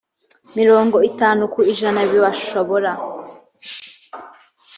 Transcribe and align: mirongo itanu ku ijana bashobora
mirongo 0.57 0.97
itanu 1.09 1.41
ku 1.53 1.59
ijana 1.71 1.99
bashobora 2.23 2.91